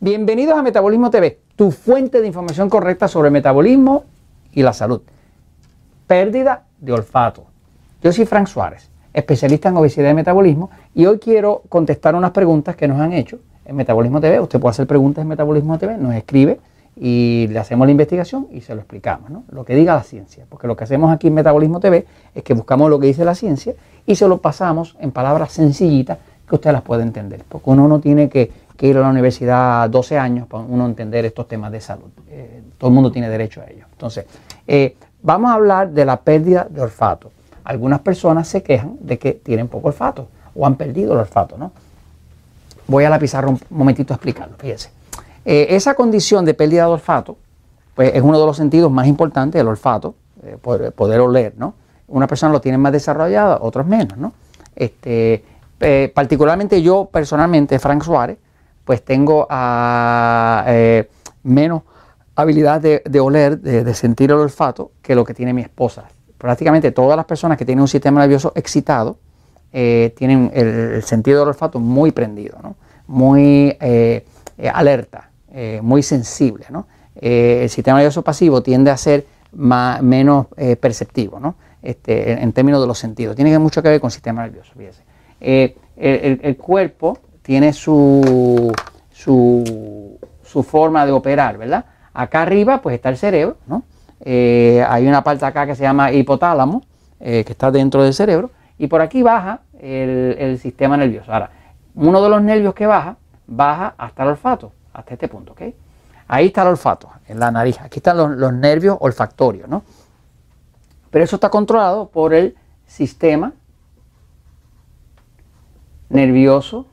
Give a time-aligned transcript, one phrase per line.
[0.00, 4.04] Bienvenidos a Metabolismo TV, tu fuente de información correcta sobre metabolismo
[4.52, 5.00] y la salud.
[6.06, 7.46] Pérdida de olfato.
[8.00, 12.76] Yo soy Frank Suárez, especialista en obesidad y metabolismo, y hoy quiero contestar unas preguntas
[12.76, 14.38] que nos han hecho en Metabolismo TV.
[14.38, 16.60] Usted puede hacer preguntas en Metabolismo TV, nos escribe
[16.94, 19.42] y le hacemos la investigación y se lo explicamos, ¿no?
[19.50, 22.54] Lo que diga la ciencia, porque lo que hacemos aquí en Metabolismo TV es que
[22.54, 23.74] buscamos lo que dice la ciencia
[24.06, 27.98] y se lo pasamos en palabras sencillitas que usted las puede entender, porque uno no
[27.98, 28.50] tiene que,
[28.86, 32.10] ir a la universidad 12 años para uno entender estos temas de salud.
[32.28, 33.86] Eh, todo el mundo tiene derecho a ello.
[33.90, 34.24] Entonces,
[34.66, 37.32] eh, vamos a hablar de la pérdida de olfato.
[37.64, 41.72] Algunas personas se quejan de que tienen poco olfato o han perdido el olfato, ¿no?
[42.86, 44.90] Voy a la pizarra un momentito a explicarlo, fíjense.
[45.44, 47.36] Eh, esa condición de pérdida de olfato,
[47.94, 50.14] pues es uno de los sentidos más importantes, el olfato,
[50.62, 51.74] poder, poder, oler, ¿no?
[52.06, 54.32] Una persona lo tiene más desarrollado, otros menos, ¿no?
[54.76, 55.44] Este,
[56.14, 58.38] particularmente yo personalmente, Frank Suárez,
[58.88, 61.10] pues tengo ah, eh,
[61.42, 61.82] menos
[62.34, 66.04] habilidad de, oler, de, sentir el olfato que lo que tiene mi esposa.
[66.38, 69.18] Prácticamente todas las personas que tienen un sistema nervioso excitado
[69.74, 72.56] eh, tienen el, sentido del olfato muy prendido,
[73.06, 73.76] muy
[74.72, 75.32] alerta,
[75.82, 76.64] muy sensible.
[77.20, 80.46] el sistema nervioso pasivo tiende a ser menos
[80.80, 83.36] perceptivo este, en, términos de los sentidos.
[83.36, 85.02] Tiene mucho que ver con el sistema nervioso, fíjese.
[86.00, 88.70] Eh, el, cuerpo tiene su,
[89.10, 91.86] su, forma de operar, ¿verdad?
[92.12, 93.84] Acá arriba pues está el cerebro, ¿no?
[94.20, 96.82] Eh, hay una parte acá que se llama hipotálamo,
[97.20, 101.32] eh, que está dentro del cerebro, y por aquí baja el, sistema nervioso.
[101.32, 101.50] Ahora,
[101.94, 105.62] uno de los nervios que baja, baja hasta el olfato, hasta este punto, ¿ok?
[106.26, 107.80] Ahí está el olfato, en la nariz.
[107.80, 109.84] Aquí están los, los nervios olfactorios, ¿no?
[111.08, 113.54] Pero eso está controlado por el sistema
[116.10, 116.84] nervioso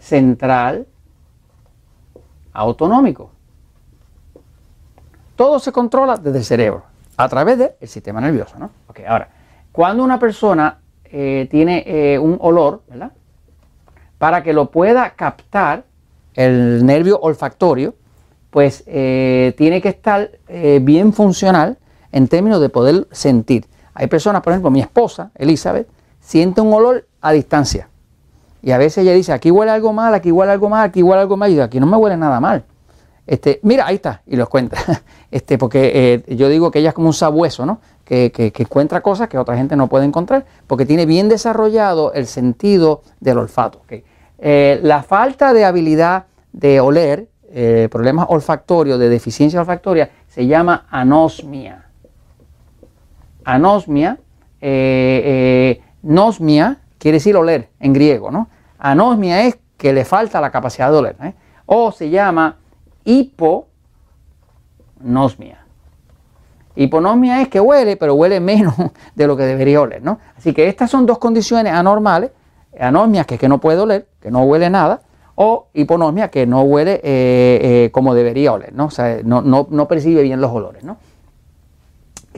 [0.00, 0.86] central
[2.52, 3.30] autonómico.
[5.36, 6.82] Todo se controla desde el cerebro,
[7.16, 8.58] a través del sistema nervioso.
[8.58, 8.70] ¿no?
[9.06, 9.28] ahora,
[9.70, 13.12] cuando una persona eh, tiene eh, un olor, ¿verdad?
[14.18, 15.84] Para que lo pueda captar
[16.34, 17.94] el nervio olfactorio,
[18.50, 20.30] pues eh, tiene que estar
[20.80, 21.78] bien funcional
[22.10, 23.66] en términos de poder sentir.
[23.94, 25.88] Hay personas, por ejemplo, mi esposa, Elizabeth,
[26.20, 27.87] siente un olor a distancia.
[28.62, 31.22] Y a veces ella dice, aquí huele algo mal, aquí huele algo mal, aquí huele
[31.22, 32.64] algo mal, y yo, aquí no me huele nada mal.
[33.28, 34.76] Este, mira, ahí está, y los cuenta.
[35.30, 37.80] Este, porque eh, yo digo que ella es como un sabueso, ¿no?
[38.02, 43.02] Que, encuentra cosas que otra gente no puede encontrar, porque tiene bien desarrollado el sentido
[43.20, 43.82] del olfato.
[44.38, 46.24] Eh, la falta de habilidad
[46.54, 51.84] de oler, eh, problemas olfactorios, de deficiencia olfactoria, se llama anosmia.
[53.44, 54.18] Anosmia,
[56.02, 58.48] nosmia, quiere decir oler en griego, ¿no?
[58.78, 61.34] Anosmia es que le falta la capacidad de oler, ¿eh?
[61.66, 62.56] o se llama
[63.04, 63.58] hiponosmia.
[66.74, 68.74] Hiponosmia es que huele, pero huele menos
[69.14, 70.18] de lo que debería oler, ¿no?
[70.36, 72.30] Así que estas son dos condiciones anormales,
[72.78, 75.00] anosmia que es que no puede oler, que no huele nada,
[75.34, 78.86] o hiponosmia que no huele eh, eh, como debería oler, ¿no?
[78.86, 80.98] O sea, no, no percibe bien los olores, ¿no?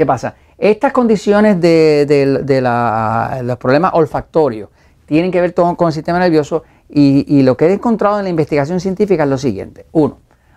[0.00, 0.34] ¿Qué pasa?
[0.56, 4.70] Estas condiciones de, los problemas olfactorios
[5.04, 8.30] tienen que ver todo con el sistema nervioso y, lo que he encontrado en la
[8.30, 9.84] investigación científica es lo siguiente.
[9.92, 10.16] Uno,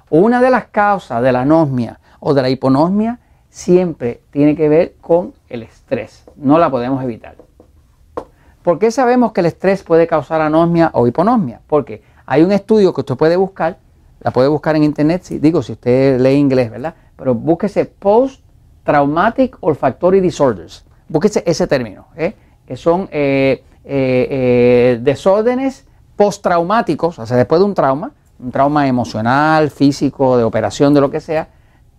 [0.10, 4.94] una de las causas de la anosmia o de la hiponosmia siempre tiene que ver
[5.02, 6.24] con el estrés.
[6.38, 7.36] No la podemos evitar.
[8.62, 11.60] ¿Por qué sabemos que el estrés puede causar anosmia o hiponosmia?
[11.68, 13.78] Porque hay un estudio que usted puede buscar,
[14.22, 16.96] la puede buscar en internet, si, digo, si usted lee inglés, ¿verdad?
[17.18, 18.43] Pero búsquese post
[18.84, 20.86] Traumatic Olfactory Disorders.
[21.08, 22.34] Búsquese ese término, ¿eh?
[22.68, 25.86] que son eh, eh, desórdenes
[26.16, 31.10] postraumáticos, o sea, después de un trauma, un trauma emocional, físico, de operación, de lo
[31.10, 31.48] que sea,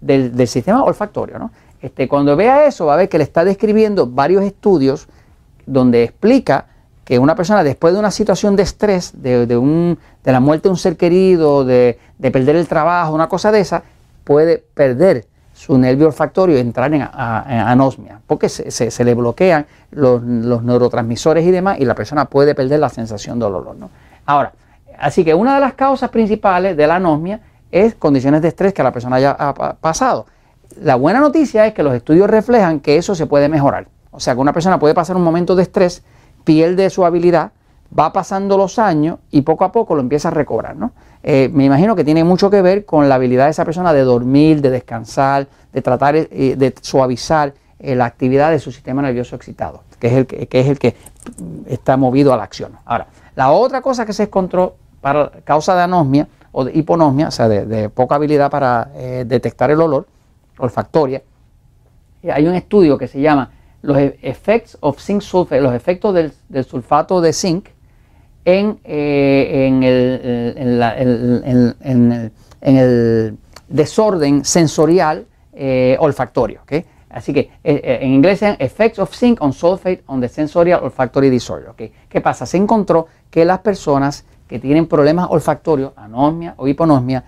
[0.00, 1.50] del, sistema olfactorio.
[1.80, 5.08] Este, cuando vea eso, va a ver que le está describiendo varios estudios
[5.66, 6.66] donde explica
[7.04, 10.78] que una persona después de una situación de estrés, de, de, la muerte de un
[10.78, 13.82] ser querido, de, de perder el trabajo, una cosa de esa,
[14.24, 21.50] puede perder su nervio olfactorio entrar en, anosmia, porque se, le bloquean los, neurotransmisores y
[21.52, 23.76] demás y la persona puede perder la sensación del olor.
[23.76, 23.88] ¿no?
[24.26, 24.52] Ahora,
[24.98, 27.40] así que una de las causas principales de la anosmia
[27.70, 29.36] es condiciones de estrés que la persona haya
[29.80, 30.26] pasado.
[30.80, 33.86] La buena noticia es que los estudios reflejan que eso se puede mejorar.
[34.10, 36.02] O sea, que una persona puede pasar un momento de estrés,
[36.44, 37.52] pierde su habilidad,
[37.98, 40.76] va pasando los años y poco a poco lo empieza a recobrar.
[40.76, 40.92] ¿no?
[41.22, 44.02] Eh, me imagino que tiene mucho que ver con la habilidad de esa persona de
[44.02, 49.36] dormir, de descansar, de tratar eh, de suavizar eh, la actividad de su sistema nervioso
[49.36, 50.96] excitado, que es, el que, es el que
[51.66, 52.72] está movido a la acción.
[52.84, 53.06] Ahora,
[53.36, 57.48] la otra cosa que se encontró para causa de anosmia o de hiponosmia, o sea,
[57.48, 60.06] de, poca habilidad para eh, detectar el olor
[60.56, 61.20] olfactoria.
[62.32, 63.50] hay un estudio que se llama
[63.82, 66.32] los effects of zinc sulfate, los efectos del,
[66.64, 67.68] sulfato de zinc
[68.44, 69.82] en,
[72.62, 73.38] el,
[73.68, 75.26] desorden sensorial
[75.98, 76.60] olfactorio.
[77.08, 81.72] Así que en inglés se Effects of Zinc on Sulfate on the Sensorial Olfactory Disorder.
[82.08, 82.44] ¿Qué pasa?
[82.44, 87.24] Se encontró que las personas que tienen problemas olfactorios, anosmia o hiponosmia,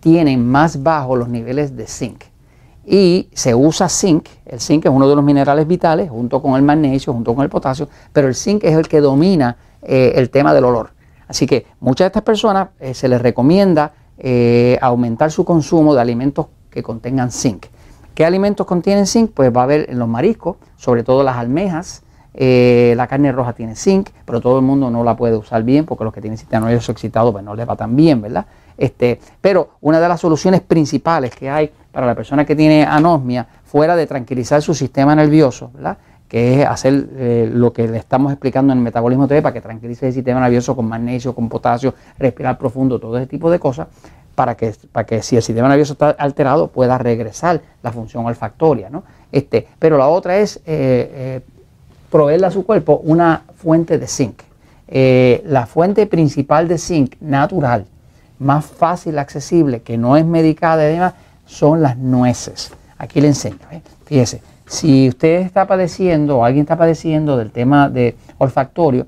[0.00, 2.24] tienen más bajos los niveles de zinc.
[2.84, 6.62] Y se usa zinc, el zinc es uno de los minerales vitales, junto con el
[6.62, 10.54] magnesio, junto con el potasio, pero el zinc es el que domina eh, el tema
[10.54, 10.90] del olor.
[11.26, 16.00] Así que muchas de estas personas eh, se les recomienda eh, aumentar su consumo de
[16.00, 17.66] alimentos que contengan zinc.
[18.14, 19.30] ¿Qué alimentos contienen zinc?
[19.32, 22.02] Pues va a haber en los mariscos, sobre todo las almejas,
[22.34, 26.04] la carne roja tiene zinc, pero todo el mundo no la puede usar bien porque
[26.04, 28.46] los que tienen sistema nervioso excitado pues no les va tan bien, ¿verdad?
[28.76, 33.46] Este, pero una de las soluciones principales que hay para la persona que tiene anosmia,
[33.64, 35.98] fuera de tranquilizar su sistema nervioso, ¿verdad?
[36.28, 39.60] Que es hacer eh, lo que le estamos explicando en el metabolismo TV para que
[39.60, 43.88] tranquilice el sistema nervioso con magnesio, con potasio, respirar profundo, todo ese tipo de cosas,
[44.34, 48.90] para que, para que si el sistema nervioso está alterado pueda regresar la función olfactoria.
[48.90, 49.04] ¿no?
[49.32, 51.40] Este, pero la otra es eh,
[52.10, 54.42] proveerle a su cuerpo una fuente de zinc.
[54.90, 57.86] Eh, la fuente principal de zinc natural,
[58.38, 61.14] más fácil, accesible, que no es medicada y demás,
[61.44, 62.72] son las nueces.
[62.98, 63.58] Aquí le enseño.
[63.70, 63.80] ¿eh?
[64.04, 69.06] Fíjese, si usted está padeciendo o alguien está padeciendo del tema de olfactorio,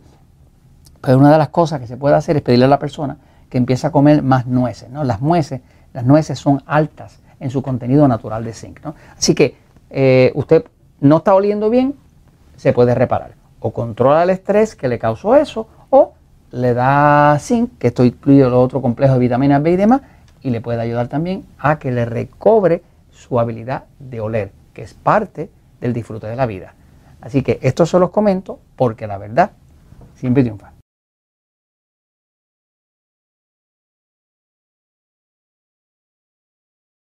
[1.01, 3.17] pues una de las cosas que se puede hacer es pedirle a la persona
[3.49, 4.89] que empiece a comer más nueces.
[4.91, 5.03] ¿no?
[5.05, 5.61] Las nueces,
[5.93, 8.81] las nueces son altas en su contenido natural de zinc.
[8.85, 8.95] ¿no?
[9.17, 9.57] Así que
[9.91, 10.65] eh, usted
[11.01, 11.95] no está oliendo bien,
[12.57, 13.33] se puede reparar.
[13.59, 16.15] O controla el estrés que le causó eso, o
[16.53, 20.03] le da zinc, que esto incluye el otro complejo de vitaminas B y demás,
[20.43, 22.83] y le puede ayudar también a que le recobre
[23.21, 25.51] su habilidad de oler, que es parte
[25.81, 26.75] del disfrute de la vida.
[27.21, 29.53] Así que estos se los comento porque la verdad
[30.15, 30.73] siempre triunfa.